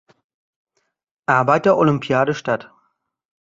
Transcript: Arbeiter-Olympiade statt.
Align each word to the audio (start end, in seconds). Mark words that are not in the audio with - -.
Arbeiter-Olympiade 1.27 2.33
statt. 2.33 2.71